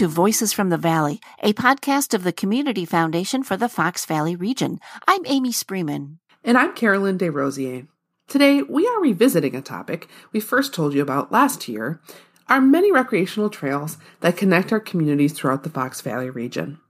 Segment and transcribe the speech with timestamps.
[0.00, 4.34] to Voices from the Valley, a podcast of the Community Foundation for the Fox Valley
[4.34, 4.80] region.
[5.06, 6.16] I'm Amy Spreeman.
[6.42, 7.86] And I'm Carolyn Desrosiers.
[8.26, 12.00] Today, we are revisiting a topic we first told you about last year
[12.48, 16.80] our many recreational trails that connect our communities throughout the Fox Valley region.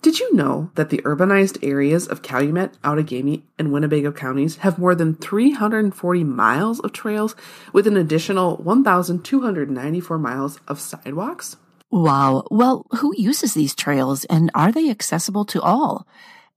[0.00, 4.96] Did you know that the urbanized areas of Calumet, Outagamie, and Winnebago counties have more
[4.96, 7.36] than 340 miles of trails
[7.72, 11.56] with an additional 1,294 miles of sidewalks?
[11.92, 12.48] Wow.
[12.50, 16.06] Well, who uses these trails and are they accessible to all?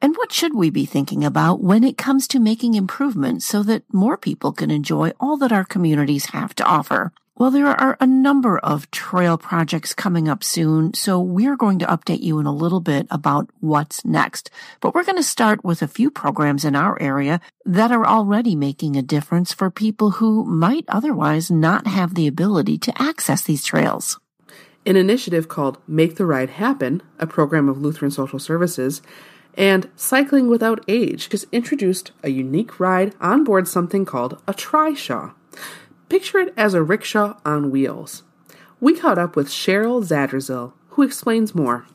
[0.01, 3.83] And what should we be thinking about when it comes to making improvements so that
[3.93, 7.11] more people can enjoy all that our communities have to offer?
[7.37, 11.85] Well, there are a number of trail projects coming up soon, so we're going to
[11.85, 14.49] update you in a little bit about what's next.
[14.79, 18.55] But we're going to start with a few programs in our area that are already
[18.55, 23.65] making a difference for people who might otherwise not have the ability to access these
[23.65, 24.17] trails.
[24.87, 29.01] An initiative called Make the Ride Happen, a program of Lutheran Social Services,
[29.57, 35.33] and Cycling Without Age has introduced a unique ride on board something called a trishaw.
[36.07, 38.21] Picture it as a rickshaw on wheels.
[38.79, 41.87] We caught up with Cheryl Zadrazil, who explains more.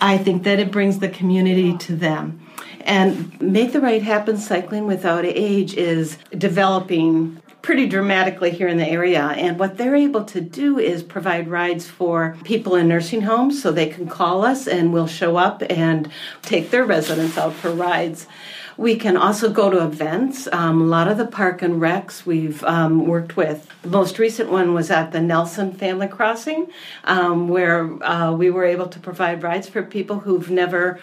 [0.00, 2.40] I think that it brings the community to them.
[2.86, 8.88] And Make the Ride Happen Cycling Without Age is developing pretty dramatically here in the
[8.88, 9.24] area.
[9.24, 13.72] And what they're able to do is provide rides for people in nursing homes so
[13.72, 16.08] they can call us and we'll show up and
[16.42, 18.28] take their residents out for rides.
[18.76, 20.46] We can also go to events.
[20.52, 23.68] Um, a lot of the park and recs we've um, worked with.
[23.82, 26.70] The most recent one was at the Nelson Family Crossing,
[27.04, 31.00] um, where uh, we were able to provide rides for people who've never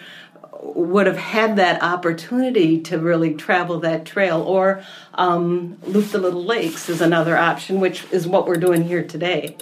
[0.64, 4.40] would have had that opportunity to really travel that trail.
[4.40, 4.82] Or
[5.14, 9.56] um, loop the little lakes is another option which is what we're doing here today.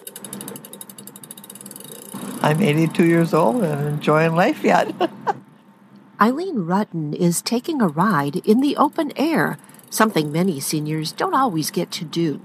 [2.41, 4.93] I'm 82 years old and enjoying life yet.
[6.21, 9.59] Eileen rutten is taking a ride in the open air
[9.93, 12.41] something many seniors don't always get to do.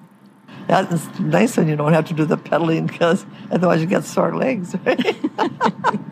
[0.68, 4.36] That's nice when you don't have to do the pedaling because otherwise you get sore
[4.36, 5.16] legs right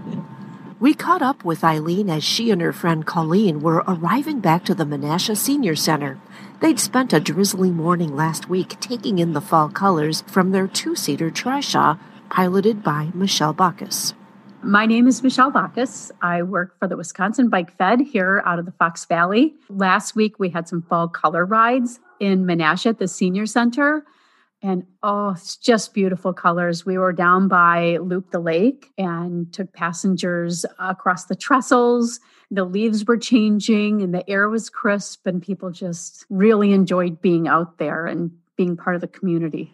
[0.85, 4.75] We caught up with Eileen as she and her friend Colleen were arriving back to
[4.75, 6.19] the Menasha Senior Center.
[6.59, 10.95] They'd spent a drizzly morning last week taking in the fall colors from their two
[10.95, 11.97] seater trishaw,
[12.29, 14.13] piloted by Michelle Bacchus.
[14.61, 16.11] My name is Michelle Bacchus.
[16.21, 19.55] I work for the Wisconsin Bike Fed here out of the Fox Valley.
[19.69, 24.05] Last week we had some fall color rides in Menasha at the Senior Center
[24.65, 26.87] and oh, it's just beautiful colors.
[26.87, 32.19] We were down by Loop the Lake and took passengers across the trestles.
[32.49, 37.47] The leaves were changing and the air was crisp, and people just really enjoyed being
[37.47, 39.71] out there and being part of the community.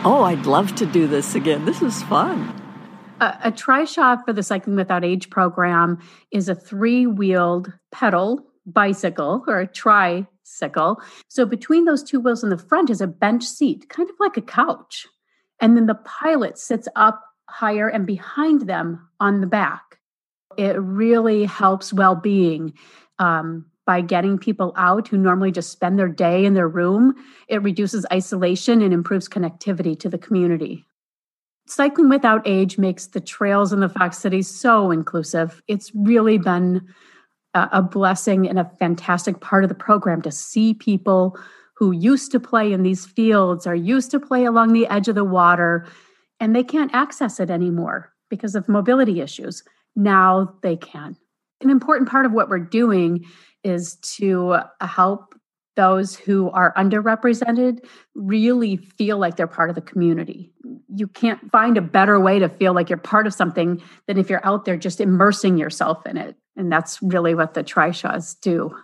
[0.00, 1.66] Oh, I'd love to do this again.
[1.66, 2.40] This is fun.
[3.20, 5.98] A, a trishaw for the Cycling Without Age program
[6.30, 11.00] is a three wheeled pedal bicycle or a tri sickle.
[11.28, 14.36] So between those two wheels in the front is a bench seat, kind of like
[14.36, 15.06] a couch.
[15.60, 19.98] And then the pilot sits up higher and behind them on the back.
[20.56, 22.74] It really helps well being
[23.18, 27.14] um, by getting people out who normally just spend their day in their room.
[27.48, 30.84] It reduces isolation and improves connectivity to the community.
[31.66, 35.62] Cycling Without Age makes the trails in the Fox City so inclusive.
[35.66, 36.86] It's really been
[37.54, 41.38] a blessing and a fantastic part of the program to see people
[41.76, 45.14] who used to play in these fields or used to play along the edge of
[45.14, 45.86] the water
[46.40, 49.62] and they can't access it anymore because of mobility issues.
[49.96, 51.16] Now they can.
[51.60, 53.24] An important part of what we're doing
[53.62, 55.34] is to uh, help
[55.76, 57.84] those who are underrepresented
[58.14, 60.52] really feel like they're part of the community.
[60.88, 64.30] You can't find a better way to feel like you're part of something than if
[64.30, 66.36] you're out there just immersing yourself in it.
[66.56, 68.76] And that's really what the trishaws do.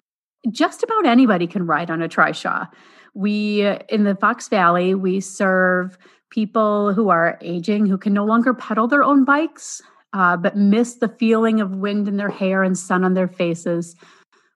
[0.50, 2.68] Just about anybody can ride on a trishaw.
[3.14, 5.98] We, in the Fox Valley, we serve
[6.30, 9.82] people who are aging who can no longer pedal their own bikes,
[10.12, 13.94] uh, but miss the feeling of wind in their hair and sun on their faces.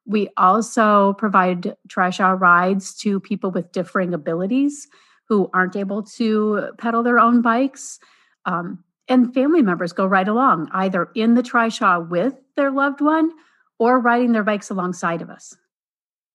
[0.06, 4.86] We also provide trishaw rides to people with differing abilities
[5.28, 7.98] who aren't able to pedal their own bikes.
[8.44, 13.30] Um, and family members go right along, either in the trishaw with their loved one
[13.78, 15.56] or riding their bikes alongside of us.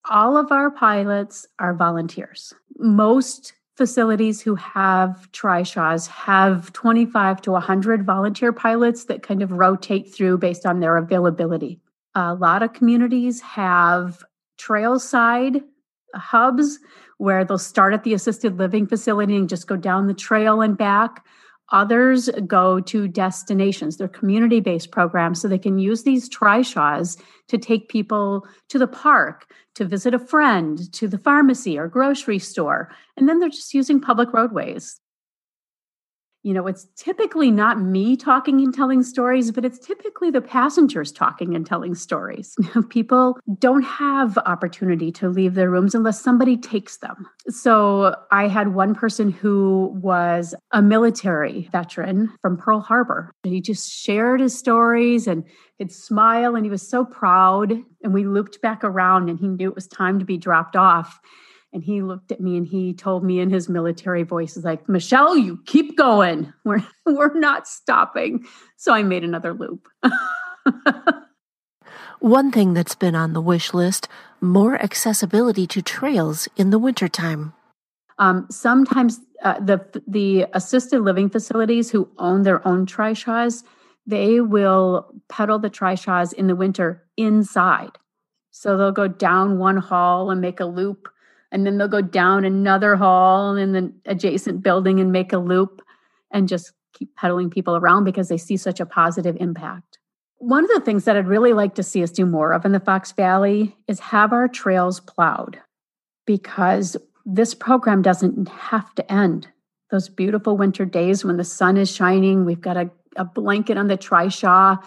[0.09, 2.53] All of our pilots are volunteers.
[2.77, 10.13] Most facilities who have trishaws have 25 to 100 volunteer pilots that kind of rotate
[10.13, 11.79] through based on their availability.
[12.15, 14.23] A lot of communities have
[14.57, 15.61] trail side
[16.15, 16.79] hubs
[17.17, 20.77] where they'll start at the assisted living facility and just go down the trail and
[20.77, 21.25] back.
[21.71, 23.97] Others go to destinations.
[23.97, 28.87] They're community based programs, so they can use these trishaws to take people to the
[28.87, 32.89] park, to visit a friend, to the pharmacy or grocery store.
[33.17, 34.99] And then they're just using public roadways
[36.43, 41.11] you know, it's typically not me talking and telling stories, but it's typically the passengers
[41.11, 42.55] talking and telling stories.
[42.89, 47.27] People don't have opportunity to leave their rooms unless somebody takes them.
[47.49, 53.33] So I had one person who was a military veteran from Pearl Harbor.
[53.43, 55.43] and He just shared his stories and
[55.77, 57.73] he'd smile and he was so proud.
[58.01, 61.19] And we looped back around and he knew it was time to be dropped off.
[61.71, 64.89] And he looked at me and he told me in his military voice, "Is like,
[64.89, 66.51] Michelle, you keep going.
[66.65, 68.45] We're we're not stopping."
[68.77, 69.87] So I made another loop.
[72.19, 74.07] One thing that's been on the wish list
[74.41, 77.53] more accessibility to trails in the wintertime.
[78.17, 83.63] Um, sometimes uh, the the assisted living facilities who own their own trishaws,
[84.05, 87.91] they will pedal the trishaws in the winter inside.
[88.51, 91.07] So they'll go down one hall and make a loop
[91.51, 95.81] and then they'll go down another hall in the adjacent building and make a loop
[96.31, 99.97] and just keep peddling people around because they see such a positive impact.
[100.37, 102.71] One of the things that I'd really like to see us do more of in
[102.71, 105.59] the Fox Valley is have our trails plowed
[106.25, 109.47] because this program doesn't have to end.
[109.91, 113.87] Those beautiful winter days when the sun is shining, we've got a, a blanket on
[113.87, 114.81] the trishaw,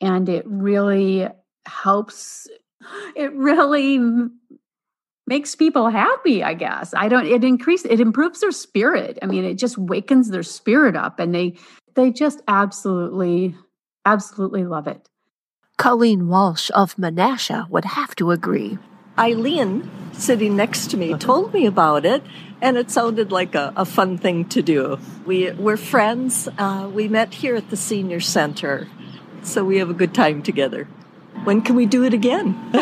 [0.00, 1.28] and it really
[1.66, 2.48] helps.
[3.14, 3.98] It really
[5.28, 6.94] makes people happy i guess.
[6.94, 9.18] I don't it increase it improves their spirit.
[9.22, 11.56] I mean it just wakens their spirit up and they
[11.94, 13.54] they just absolutely
[14.04, 15.08] absolutely love it.
[15.76, 18.78] Colleen walsh of menasha would have to agree.
[19.18, 22.22] Eileen sitting next to me told me about it
[22.60, 24.98] and it sounded like a, a fun thing to do.
[25.26, 26.48] We we're friends.
[26.58, 28.88] Uh, we met here at the senior center
[29.42, 30.88] so we have a good time together.
[31.44, 32.54] When can we do it again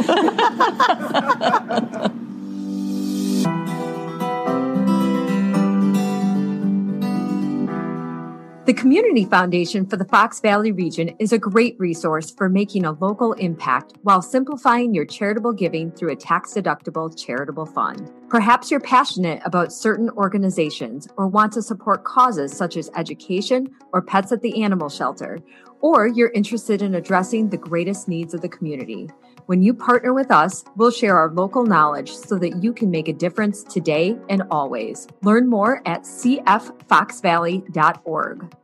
[8.66, 12.90] The Community Foundation for the Fox Valley region is a great resource for making a
[12.90, 18.10] local impact while simplifying your charitable giving through a tax deductible charitable fund.
[18.28, 24.02] Perhaps you're passionate about certain organizations or want to support causes such as education or
[24.02, 25.38] pets at the animal shelter,
[25.80, 29.08] or you're interested in addressing the greatest needs of the community.
[29.46, 33.06] When you partner with us, we'll share our local knowledge so that you can make
[33.06, 35.06] a difference today and always.
[35.22, 38.56] Learn more at cffoxvalley.org.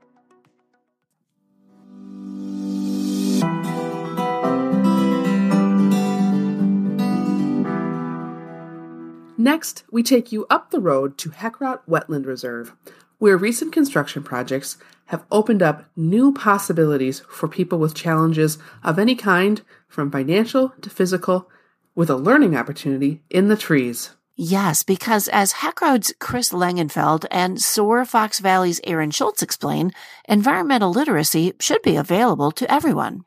[9.43, 12.77] Next, we take you up the road to Heckrodt Wetland Reserve,
[13.19, 19.17] where recent construction projects have opened up new possibilities for people with challenges of any
[19.17, 21.51] kind, from financial to physical,
[21.97, 24.11] with a learning opportunity in the trees.
[24.37, 29.91] Yes, because as Heckrodt's Chris Langenfeld and SOAR Fox Valley's Aaron Schultz explain,
[30.29, 33.25] environmental literacy should be available to everyone.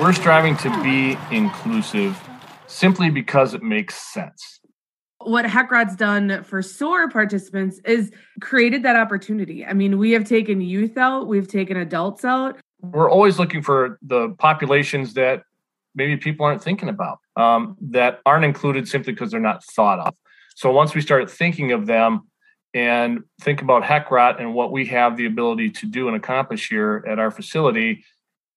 [0.00, 2.18] We're striving to be inclusive
[2.66, 4.60] simply because it makes sense
[5.26, 9.66] what Heckrodt's done for SOAR participants is created that opportunity.
[9.66, 12.58] I mean, we have taken youth out, we've taken adults out.
[12.80, 15.42] We're always looking for the populations that
[15.94, 20.14] maybe people aren't thinking about, um, that aren't included simply because they're not thought of.
[20.54, 22.28] So once we start thinking of them
[22.72, 27.04] and think about Heckrodt and what we have the ability to do and accomplish here
[27.08, 28.04] at our facility,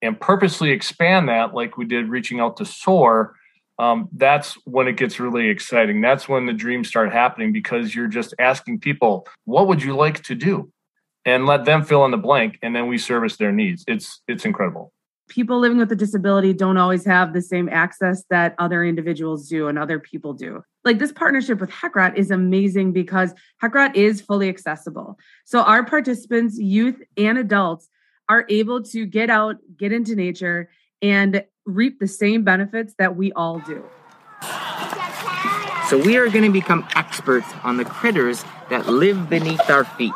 [0.02, 3.36] and purposely expand that, like we did reaching out to SOAR,
[3.80, 6.02] um, that's when it gets really exciting.
[6.02, 10.22] That's when the dreams start happening because you're just asking people, what would you like
[10.24, 10.72] to do?
[11.26, 13.84] And let them fill in the blank, and then we service their needs.
[13.88, 14.94] It's it's incredible.
[15.28, 19.68] People living with a disability don't always have the same access that other individuals do
[19.68, 20.64] and other people do.
[20.86, 25.20] Like this partnership with Heckrodt is amazing because Heckrodt is fully accessible.
[25.46, 27.90] So our participants, youth and adults,
[28.28, 30.70] are able to get out, get into nature,
[31.02, 33.84] and reap the same benefits that we all do.
[35.90, 40.14] So we are going to become experts on the critters that live beneath our feet.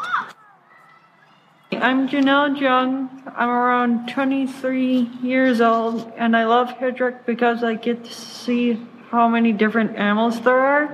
[1.72, 3.10] I'm Janelle Jung.
[3.36, 8.80] I'm around 23 years old, and I love Hedrick because I get to see
[9.10, 10.88] how many different animals there are.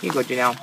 [0.00, 0.58] Here you go, Janelle.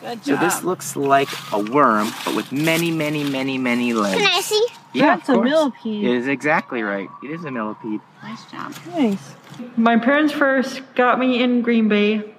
[0.00, 4.20] Good So this looks like a worm, but with many, many, many, many legs.
[4.20, 4.66] Can I see?
[4.92, 6.04] Yeah, That's of a millipede.
[6.04, 7.08] It is exactly right.
[7.22, 8.00] It is a millipede.
[8.22, 8.74] Nice job.
[8.88, 9.34] Nice.
[9.76, 12.34] My parents first got me in Green Bay,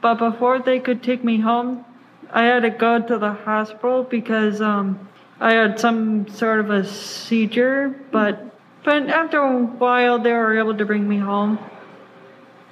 [0.00, 1.84] but before they could take me home,
[2.30, 5.08] I had to go to the hospital because um,
[5.40, 7.94] I had some sort of a seizure.
[8.10, 8.42] But
[8.84, 11.58] but after a while, they were able to bring me home.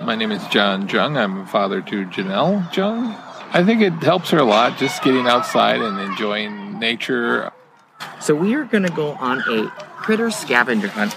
[0.01, 1.17] My name is John Jung.
[1.17, 3.17] I'm a father to Janelle Jung.
[3.55, 7.53] I think it helps her a lot just getting outside and enjoying nature.
[8.21, 11.15] So we are going to go on a critter scavenger hunt.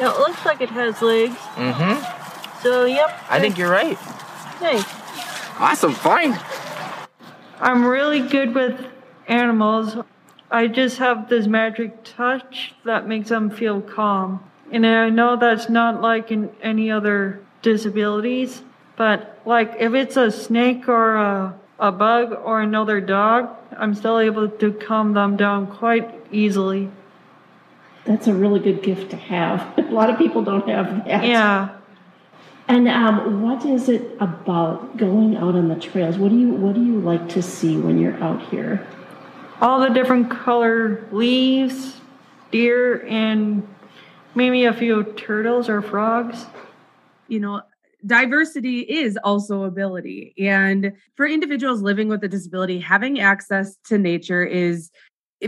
[0.00, 1.36] It looks like it has legs.
[1.56, 2.62] Mm-hmm.
[2.62, 3.22] So yep.
[3.28, 3.98] I think you're right.
[4.62, 4.84] Nice.
[5.58, 6.40] Awesome find.
[7.60, 8.80] I'm really good with
[9.28, 9.98] animals.
[10.50, 14.42] I just have this magic touch that makes them feel calm.
[14.72, 18.62] And I know that's not like in any other disabilities,
[18.96, 24.18] but like if it's a snake or a, a bug or another dog, I'm still
[24.18, 26.90] able to calm them down quite easily.
[28.04, 29.76] That's a really good gift to have.
[29.78, 31.24] A lot of people don't have that.
[31.24, 31.76] Yeah.
[32.68, 36.16] And um, what is it about going out on the trails?
[36.16, 38.86] What do you What do you like to see when you're out here?
[39.60, 42.00] All the different color leaves,
[42.50, 43.66] deer, and
[44.34, 46.46] maybe a few turtles or frogs.
[47.28, 47.62] you know
[48.06, 50.34] diversity is also ability.
[50.38, 54.90] And for individuals living with a disability having access to nature is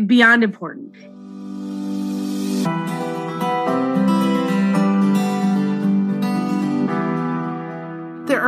[0.06, 0.96] beyond important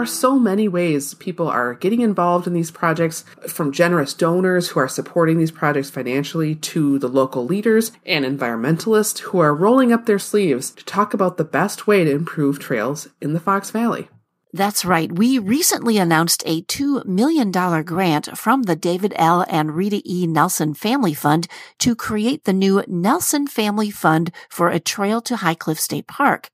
[0.00, 4.80] are so many ways people are getting involved in these projects, from generous donors who
[4.80, 10.07] are supporting these projects financially to the local leaders and environmentalists who are rolling up
[10.07, 14.09] their sleeves to talk about the best way to improve trails in the Fox Valley.
[14.52, 15.12] That's right.
[15.12, 19.45] We recently announced a $2 million grant from the David L.
[19.49, 20.26] and Rita E.
[20.26, 21.47] Nelson Family Fund
[21.78, 26.50] to create the new Nelson Family Fund for a trail to High Cliff State Park.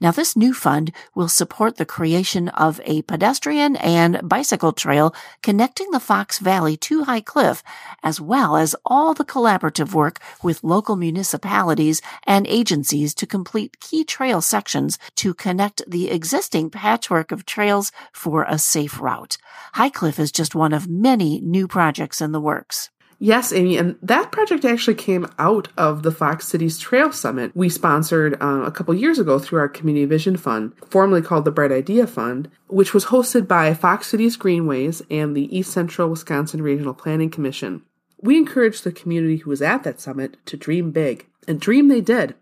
[0.00, 5.90] Now, this new fund will support the creation of a pedestrian and bicycle trail connecting
[5.90, 7.62] the Fox Valley to High Cliff,
[8.02, 14.02] as well as all the collaborative work with local municipalities and agencies to complete key
[14.02, 19.36] trail sections to connect the existing patchwork of trails for a safe route.
[19.74, 22.88] High Cliff is just one of many new projects in the works.
[23.22, 27.68] Yes, Amy, and that project actually came out of the Fox Cities Trail Summit we
[27.68, 31.70] sponsored uh, a couple years ago through our Community Vision Fund, formerly called the Bright
[31.70, 36.94] Idea Fund, which was hosted by Fox Cities Greenways and the East Central Wisconsin Regional
[36.94, 37.82] Planning Commission.
[38.22, 42.00] We encouraged the community who was at that summit to dream big, and dream they
[42.00, 42.34] did.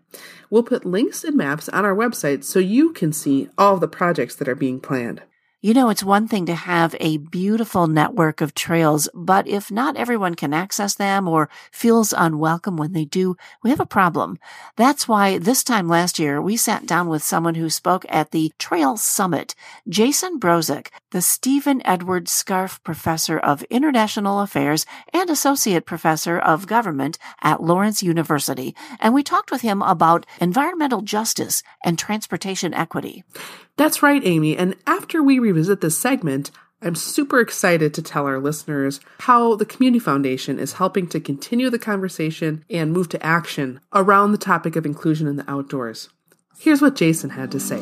[0.49, 4.35] We'll put links and maps on our website so you can see all the projects
[4.35, 5.23] that are being planned.
[5.61, 9.97] You know, it's one thing to have a beautiful network of trails, but if not
[9.97, 14.39] everyone can access them or feels unwelcome when they do, we have a problem.
[14.77, 18.53] That's why this time last year, we sat down with someone who spoke at the
[18.57, 19.53] Trail Summit,
[19.89, 27.17] Jason Brozek, the Stephen Edwards Scarff Professor of International Affairs and Associate Professor of Government
[27.41, 28.73] at Lawrence University.
[29.01, 33.25] And we talked with him about environmental justice and transportation equity.
[33.79, 34.57] That's right, Amy.
[34.57, 39.65] And after we revisit this segment, I'm super excited to tell our listeners how the
[39.65, 44.75] Community Foundation is helping to continue the conversation and move to action around the topic
[44.75, 46.09] of inclusion in the outdoors.
[46.59, 47.79] Here's what Jason had to say.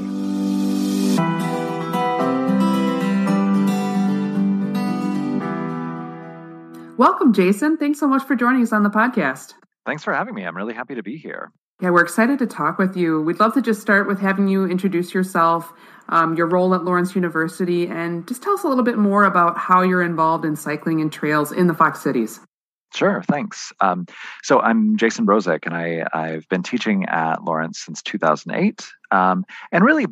[6.95, 7.77] Welcome, Jason.
[7.77, 9.55] Thanks so much for joining us on the podcast.
[9.87, 10.43] Thanks for having me.
[10.43, 11.51] I'm really happy to be here.
[11.79, 13.21] Yeah, we're excited to talk with you.
[13.21, 15.71] We'd love to just start with having you introduce yourself,
[16.09, 19.59] um, your role at Lawrence University, and just tell us a little bit more about
[19.59, 22.39] how you're involved in cycling and trails in the Fox Cities.
[22.95, 23.71] Sure, thanks.
[23.79, 24.07] Um,
[24.41, 29.85] so I'm Jason Brozek, and I, I've been teaching at Lawrence since 2008, um, and
[29.85, 30.07] really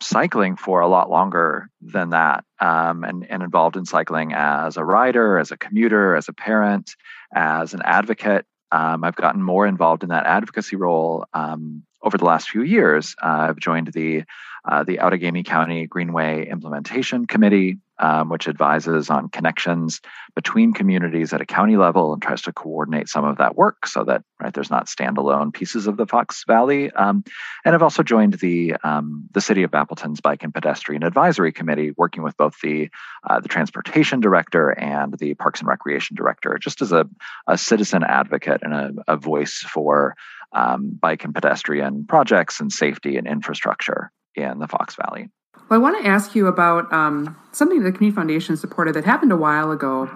[0.00, 4.84] cycling for a lot longer than that, um, and, and involved in cycling as a
[4.84, 6.96] rider, as a commuter, as a parent,
[7.34, 8.46] as an advocate.
[8.72, 13.14] Um, I've gotten more involved in that advocacy role um, over the last few years.
[13.22, 14.24] Uh, I've joined the
[14.64, 20.00] uh, the Outagamie County Greenway Implementation Committee, um, which advises on connections
[20.34, 24.02] between communities at a county level and tries to coordinate some of that work so
[24.02, 26.90] that right there's not standalone pieces of the Fox Valley.
[26.90, 27.22] Um,
[27.64, 31.92] and I've also joined the um, the City of Appleton's Bike and Pedestrian Advisory Committee,
[31.96, 32.90] working with both the
[33.30, 37.08] uh, the Transportation Director and the Parks and Recreation Director, just as a,
[37.46, 40.16] a citizen advocate and a, a voice for
[40.52, 45.28] um, bike and pedestrian projects and safety and infrastructure in the Fox Valley.
[45.72, 49.06] Well, I want to ask you about um, something that the Community Foundation supported that
[49.06, 50.10] happened a while ago,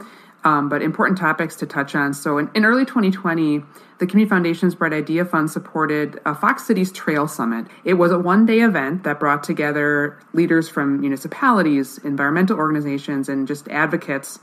[0.45, 2.12] um, but important topics to touch on.
[2.12, 3.62] So, in, in, early 2020,
[3.99, 7.69] the Community Foundation's Bright Idea Fund supported uh, Fox Cities Trail Summit.
[7.85, 13.49] It was a one day event that brought together leaders from municipalities, environmental organizations, and
[13.49, 14.38] just advocates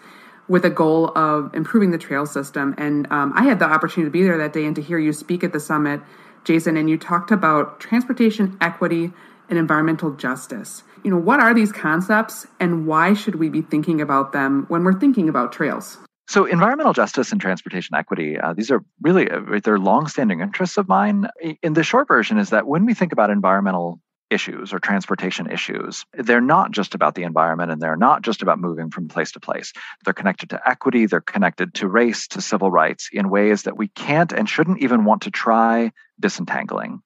[0.47, 2.73] with a goal of improving the trail system.
[2.79, 5.13] And um, I had the opportunity to be there that day and to hear you
[5.13, 6.01] speak at the summit,
[6.43, 9.13] Jason, and you talked about transportation equity
[9.49, 10.83] and environmental justice.
[11.03, 14.83] You know, what are these concepts and why should we be thinking about them when
[14.83, 15.97] we're thinking about trails?
[16.27, 20.87] So, environmental justice and transportation equity, uh, these are really uh, they're longstanding interests of
[20.87, 21.27] mine.
[21.61, 23.99] In the short version, is that when we think about environmental
[24.33, 28.59] issues or transportation issues, they're not just about the environment and they're not just about
[28.59, 29.73] moving from place to place.
[30.03, 33.89] They're connected to equity, they're connected to race, to civil rights in ways that we
[33.89, 37.01] can't and shouldn't even want to try disentangling.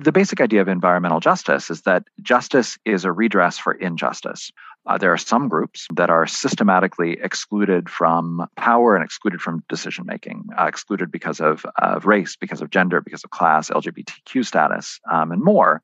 [0.00, 4.50] The basic idea of environmental justice is that justice is a redress for injustice.
[4.86, 10.04] Uh, there are some groups that are systematically excluded from power and excluded from decision
[10.06, 15.00] making, uh, excluded because of, of race, because of gender, because of class, LGBTQ status,
[15.10, 15.82] um, and more.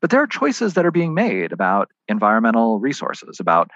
[0.00, 3.70] But there are choices that are being made about environmental resources, about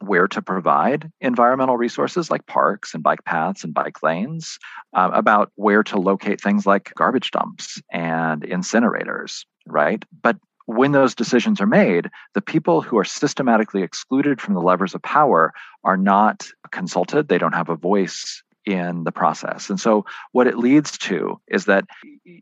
[0.00, 4.58] where to provide environmental resources like parks and bike paths and bike lanes,
[4.92, 10.04] uh, about where to locate things like garbage dumps and incinerators, right?
[10.22, 10.36] But
[10.66, 15.02] when those decisions are made, the people who are systematically excluded from the levers of
[15.02, 15.52] power
[15.84, 17.28] are not consulted.
[17.28, 19.68] They don't have a voice in the process.
[19.68, 21.84] And so, what it leads to is that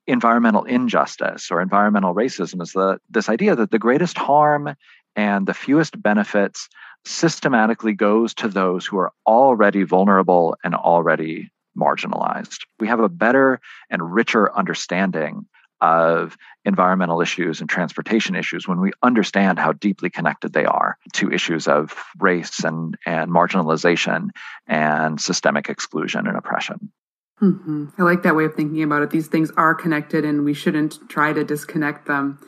[0.06, 4.74] environmental injustice or environmental racism is the, this idea that the greatest harm
[5.16, 6.68] and the fewest benefits
[7.04, 12.60] systematically goes to those who are already vulnerable and already marginalized.
[12.78, 15.46] We have a better and richer understanding
[15.80, 21.32] of environmental issues and transportation issues when we understand how deeply connected they are to
[21.32, 24.28] issues of race and, and marginalization
[24.68, 26.92] and systemic exclusion and oppression.
[27.40, 27.86] Mm-hmm.
[27.98, 29.10] I like that way of thinking about it.
[29.10, 32.38] These things are connected and we shouldn't try to disconnect them.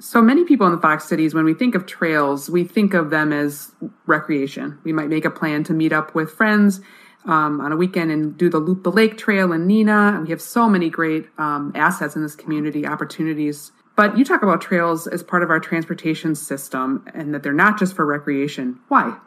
[0.00, 3.10] So many people in the Fox cities, when we think of trails, we think of
[3.10, 3.72] them as
[4.06, 4.78] recreation.
[4.84, 6.80] We might make a plan to meet up with friends
[7.24, 10.14] um, on a weekend and do the Loop the Lake Trail in Neenah.
[10.14, 13.72] And we have so many great um, assets in this community, opportunities.
[13.96, 17.78] But you talk about trails as part of our transportation system and that they're not
[17.78, 18.78] just for recreation.
[18.86, 19.18] Why?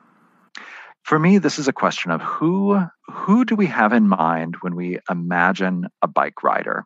[1.03, 2.79] For me, this is a question of who
[3.10, 6.86] who do we have in mind when we imagine a bike rider?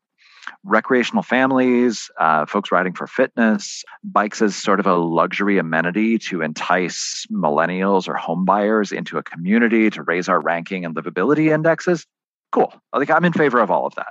[0.65, 6.41] Recreational families, uh, folks riding for fitness, bikes as sort of a luxury amenity to
[6.41, 12.06] entice millennials or home buyers into a community to raise our ranking and livability indexes.
[12.51, 12.73] Cool.
[12.93, 14.08] Like I'm in favor of all of that.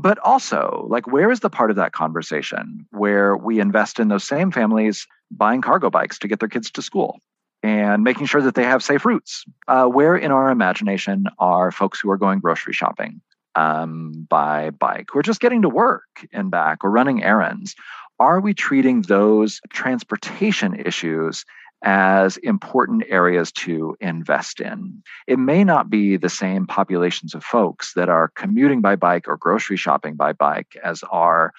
[0.00, 4.22] But also, like, where is the part of that conversation where we invest in those
[4.22, 7.20] same families buying cargo bikes to get their kids to school?
[7.62, 9.44] and making sure that they have safe routes.
[9.66, 13.20] Uh, where in our imagination are folks who are going grocery shopping
[13.58, 17.74] um, by bike, or just getting to work and back, or running errands.
[18.20, 21.44] Are we treating those transportation issues
[21.82, 25.00] as important areas to invest in.
[25.28, 29.36] It may not be the same populations of folks that are commuting by bike or
[29.36, 31.52] grocery shopping by bike as are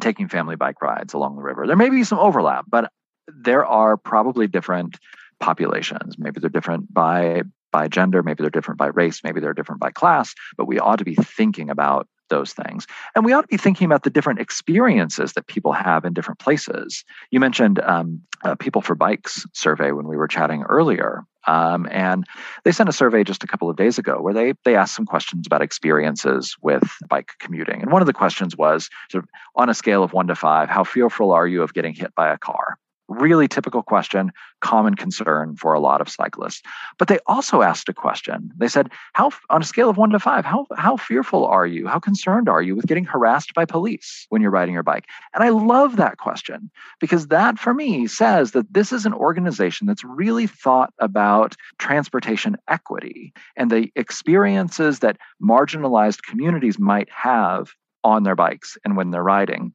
[0.00, 1.66] taking family bike rides along the river.
[1.66, 2.90] There may be some overlap, but
[3.28, 4.96] there are probably different
[5.42, 6.18] populations.
[6.18, 9.90] Maybe they're different by by gender, maybe they're different by race, maybe they're different by
[9.90, 12.86] class, but we ought to be thinking about those things.
[13.14, 16.38] And we ought to be thinking about the different experiences that people have in different
[16.40, 17.04] places.
[17.30, 18.22] You mentioned um,
[18.58, 21.24] People for Bikes survey when we were chatting earlier.
[21.46, 22.24] Um, and
[22.64, 25.06] they sent a survey just a couple of days ago where they they asked some
[25.06, 27.82] questions about experiences with bike commuting.
[27.82, 30.68] And one of the questions was sort of on a scale of one to five,
[30.68, 32.78] how fearful are you of getting hit by a car?
[33.08, 36.60] Really typical question, common concern for a lot of cyclists.
[36.98, 38.50] But they also asked a question.
[38.56, 41.86] They said, "How on a scale of 1 to 5, how how fearful are you?
[41.86, 45.44] How concerned are you with getting harassed by police when you're riding your bike?" And
[45.44, 50.02] I love that question because that for me says that this is an organization that's
[50.02, 57.70] really thought about transportation equity and the experiences that marginalized communities might have
[58.02, 59.72] on their bikes and when they're riding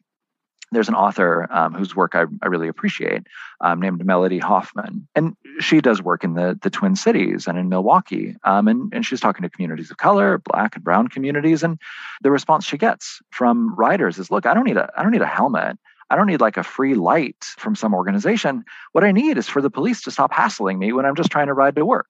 [0.72, 3.28] there's an author um, whose work I, I really appreciate
[3.60, 5.08] um, named Melody Hoffmann.
[5.16, 8.36] And she does work in the, the Twin Cities and in Milwaukee.
[8.44, 11.62] Um, and, and she's talking to communities of color, black and brown communities.
[11.64, 11.80] And
[12.22, 15.22] the response she gets from riders is look, I don't need a I don't need
[15.22, 15.78] a helmet.
[16.10, 18.66] I don't need like a free light from some organization.
[18.92, 21.48] What I need is for the police to stop hassling me when I'm just trying
[21.48, 22.10] to ride to work.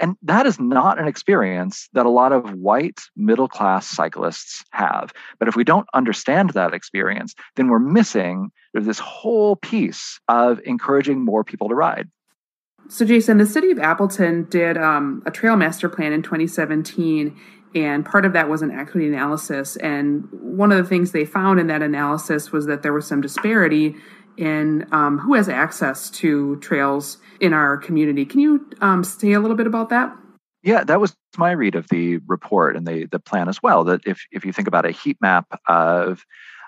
[0.00, 5.12] And that is not an experience that a lot of white middle class cyclists have.
[5.38, 11.24] But if we don't understand that experience, then we're missing this whole piece of encouraging
[11.24, 12.08] more people to ride.
[12.88, 17.38] So, Jason, the city of Appleton did um, a trail master plan in 2017,
[17.74, 19.76] and part of that was an equity analysis.
[19.76, 23.20] And one of the things they found in that analysis was that there was some
[23.20, 23.94] disparity
[24.38, 28.24] in um, who has access to trails in our community.
[28.24, 30.16] Can you um, say a little bit about that?
[30.62, 33.84] Yeah, that was my read of the report and the the plan as well.
[33.84, 36.24] That if if you think about a heat map of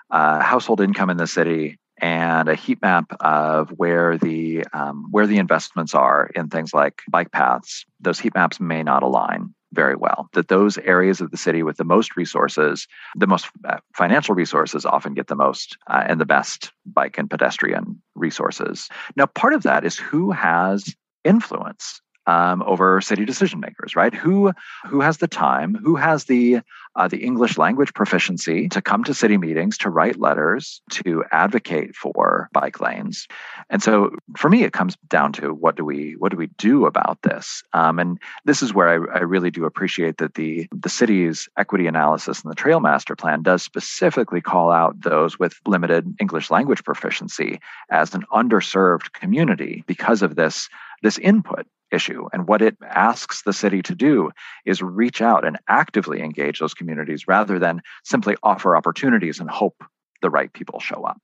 [0.09, 5.27] uh, household income in the city and a heat map of where the um, where
[5.27, 9.95] the investments are in things like bike paths, those heat maps may not align very
[9.95, 10.29] well.
[10.33, 14.85] That those areas of the city with the most resources, the most uh, financial resources,
[14.85, 18.89] often get the most uh, and the best bike and pedestrian resources.
[19.15, 24.13] Now, part of that is who has influence um, over city decision makers, right?
[24.13, 24.51] Who
[24.85, 25.75] who has the time?
[25.75, 26.61] Who has the
[26.95, 31.95] uh, the English language proficiency to come to city meetings, to write letters, to advocate
[31.95, 33.27] for bike lanes?
[33.69, 36.85] And so, for me, it comes down to what do we what do we do
[36.85, 37.63] about this?
[37.73, 41.87] Um, and this is where I, I really do appreciate that the the city's equity
[41.87, 46.83] analysis and the Trail Master Plan does specifically call out those with limited English language
[46.83, 50.69] proficiency as an underserved community because of this
[51.01, 52.27] this input issue.
[52.31, 54.31] And what it asks the city to do
[54.65, 59.83] is reach out and actively engage those communities rather than simply offer opportunities and hope
[60.21, 61.21] the right people show up.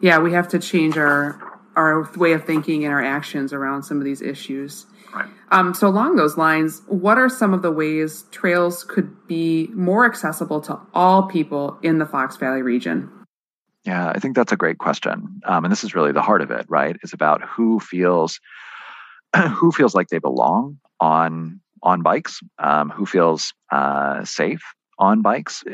[0.00, 3.98] Yeah, we have to change our our way of thinking and our actions around some
[3.98, 4.86] of these issues.
[5.14, 5.28] Right.
[5.50, 10.04] Um, so along those lines, what are some of the ways trails could be more
[10.04, 13.08] accessible to all people in the Fox Valley region?
[13.84, 15.40] Yeah, I think that's a great question.
[15.44, 16.96] Um, and this is really the heart of it, right?
[17.02, 18.40] Is about who feels
[19.54, 24.62] who feels like they belong on on bikes, um, who feels uh, safe
[24.98, 25.64] on bikes.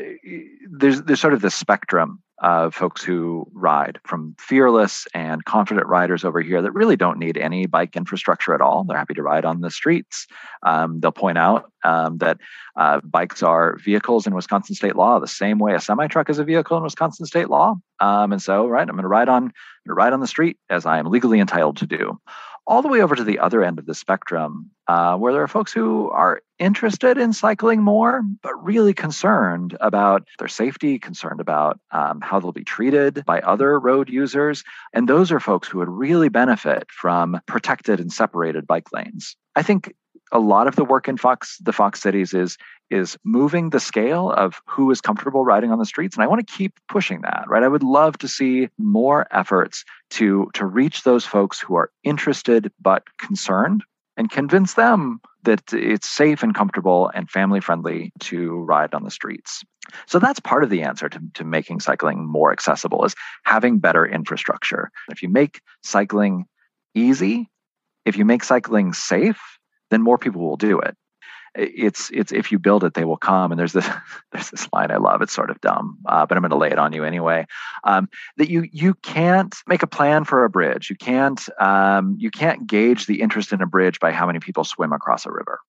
[0.69, 6.23] There's there's sort of this spectrum of folks who ride from fearless and confident riders
[6.23, 8.83] over here that really don't need any bike infrastructure at all.
[8.83, 10.27] They're happy to ride on the streets.
[10.63, 12.37] Um, they'll point out um, that
[12.75, 16.39] uh, bikes are vehicles in Wisconsin state law the same way a semi truck is
[16.39, 17.75] a vehicle in Wisconsin state law.
[17.99, 19.51] Um, and so, right, I'm going to ride on
[19.87, 22.19] ride on the street as I am legally entitled to do
[22.67, 25.47] all the way over to the other end of the spectrum, uh, where there are
[25.47, 31.79] folks who are interested in cycling more, but really concerned about their safety, concerned about
[31.91, 34.63] um, how they'll be treated by other road users.
[34.93, 39.37] And those are folks who would really benefit from protected and separated bike lanes.
[39.55, 39.93] I think
[40.31, 42.57] a lot of the work in Fox, the Fox cities is
[42.89, 46.45] is moving the scale of who is comfortable riding on the streets and i want
[46.45, 47.63] to keep pushing that right?
[47.63, 52.71] I would love to see more efforts to to reach those folks who are interested
[52.79, 53.83] but concerned
[54.15, 59.11] and convince them that it's safe and comfortable and family friendly to ride on the
[59.11, 59.63] streets.
[60.07, 64.05] So that's part of the answer to, to making cycling more accessible is having better
[64.05, 64.91] infrastructure.
[65.09, 66.45] If you make cycling
[66.95, 67.49] easy
[68.07, 69.56] if you make cycling safe
[69.89, 70.95] then more people will do it.
[71.55, 73.51] It's it's if you build it, they will come.
[73.51, 73.89] And there's this
[74.31, 75.21] there's this line I love.
[75.21, 77.45] It's sort of dumb, uh, but I'm going to lay it on you anyway.
[77.83, 80.89] Um, that you you can't make a plan for a bridge.
[80.89, 84.63] You can't um, you can't gauge the interest in a bridge by how many people
[84.63, 85.59] swim across a river.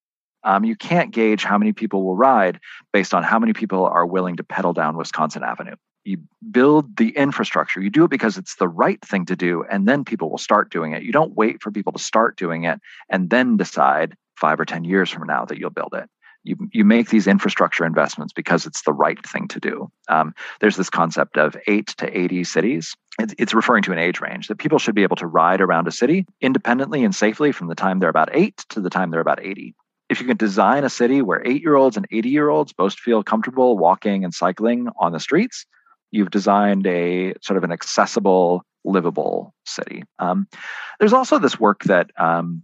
[0.44, 2.60] Um, you can't gauge how many people will ride
[2.92, 5.74] based on how many people are willing to pedal down Wisconsin Avenue.
[6.08, 6.18] You
[6.50, 7.82] build the infrastructure.
[7.82, 10.70] You do it because it's the right thing to do, and then people will start
[10.70, 11.02] doing it.
[11.02, 14.84] You don't wait for people to start doing it and then decide five or 10
[14.84, 16.08] years from now that you'll build it.
[16.44, 19.90] You, you make these infrastructure investments because it's the right thing to do.
[20.08, 22.94] Um, there's this concept of eight to 80 cities.
[23.18, 25.88] It's, it's referring to an age range that people should be able to ride around
[25.88, 29.20] a city independently and safely from the time they're about eight to the time they're
[29.20, 29.74] about 80
[30.08, 32.94] if you can design a city where eight year olds and 80 year olds both
[32.94, 35.66] feel comfortable walking and cycling on the streets,
[36.10, 40.04] you've designed a sort of an accessible, livable city.
[40.18, 40.48] Um,
[40.98, 42.62] there's also this work that um,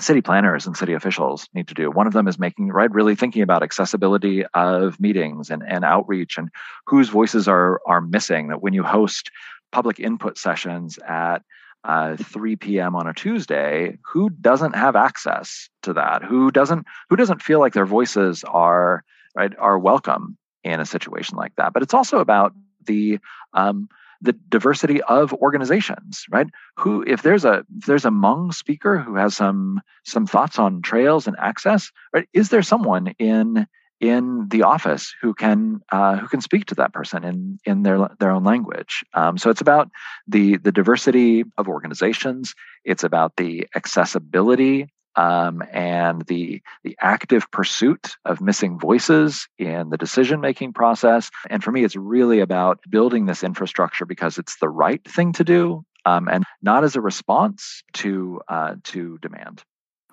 [0.00, 1.90] city planners and city officials need to do.
[1.90, 6.38] One of them is making, right, really thinking about accessibility of meetings and, and outreach
[6.38, 6.50] and
[6.86, 8.48] whose voices are, are missing.
[8.48, 9.30] That when you host
[9.72, 11.42] public input sessions at
[11.84, 12.96] uh, 3 p.m.
[12.96, 16.22] on a Tuesday, who doesn't have access to that?
[16.24, 19.04] Who doesn't who doesn't feel like their voices are
[19.34, 21.72] right are welcome in a situation like that.
[21.72, 22.54] But it's also about
[22.86, 23.18] the
[23.54, 23.88] um,
[24.20, 26.48] the diversity of organizations, right?
[26.78, 30.82] Who, if there's a if there's a Hmong speaker who has some some thoughts on
[30.82, 32.28] trails and access, right?
[32.32, 33.66] Is there someone in
[34.00, 38.08] in the office who can uh, who can speak to that person in in their
[38.20, 39.04] their own language.
[39.14, 39.88] Um, so it's about
[40.26, 42.54] the the diversity of organizations.
[42.84, 44.86] It's about the accessibility
[45.18, 51.30] um, and the the active pursuit of missing voices in the decision making process.
[51.50, 55.44] And for me, it's really about building this infrastructure because it's the right thing to
[55.44, 59.62] do, um, and not as a response to uh, to demand.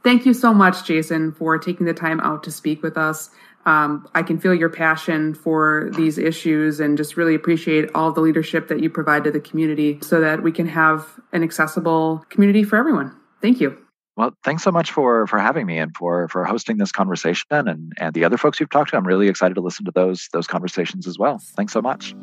[0.03, 3.29] Thank you so much, Jason, for taking the time out to speak with us.
[3.67, 8.21] Um, I can feel your passion for these issues and just really appreciate all the
[8.21, 12.63] leadership that you provide to the community so that we can have an accessible community
[12.63, 13.15] for everyone.
[13.41, 13.84] Thank you.
[14.17, 17.93] Well, thanks so much for for having me and for for hosting this conversation and
[17.99, 18.97] and the other folks you've talked to.
[18.97, 21.39] I'm really excited to listen to those those conversations as well.
[21.55, 22.15] Thanks so much.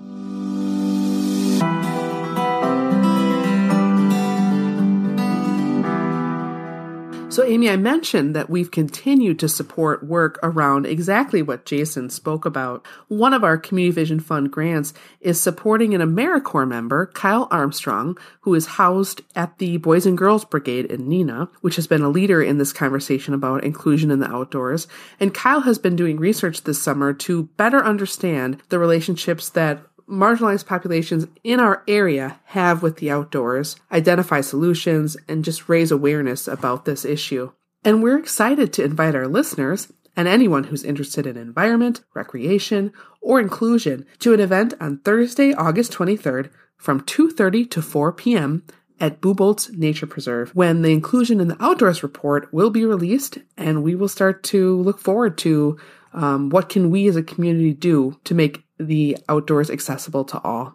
[7.33, 12.45] So, Amy, I mentioned that we've continued to support work around exactly what Jason spoke
[12.45, 12.87] about.
[13.09, 14.93] One of our Community Vision Fund grants
[15.23, 20.45] is supporting an AmeriCorps member, Kyle Armstrong, who is housed at the Boys and Girls
[20.45, 24.31] Brigade in Neenah, which has been a leader in this conversation about inclusion in the
[24.31, 24.87] outdoors.
[25.19, 29.81] And Kyle has been doing research this summer to better understand the relationships that
[30.13, 36.47] marginalized populations in our area have with the outdoors, identify solutions, and just raise awareness
[36.47, 37.51] about this issue.
[37.83, 43.41] And we're excited to invite our listeners and anyone who's interested in environment, recreation, or
[43.41, 48.65] inclusion to an event on Thursday, August 23rd from 2:30 to 4 p.m.
[49.01, 53.83] at Bubolz Nature Preserve when the Inclusion in the Outdoors report will be released and
[53.83, 55.79] we will start to look forward to
[56.13, 60.75] um, what can we as a community do to make the outdoors accessible to all.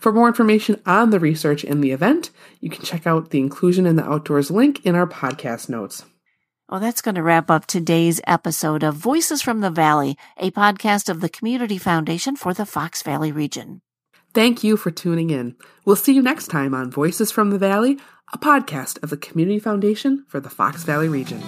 [0.00, 2.30] For more information on the research in the event,
[2.60, 6.04] you can check out the Inclusion in the Outdoors link in our podcast notes.
[6.68, 11.08] Well, that's going to wrap up today's episode of Voices from the Valley, a podcast
[11.08, 13.80] of the Community Foundation for the Fox Valley region.
[14.34, 15.56] Thank you for tuning in.
[15.86, 17.98] We'll see you next time on Voices from the Valley,
[18.34, 21.42] a podcast of the Community Foundation for the Fox Valley region.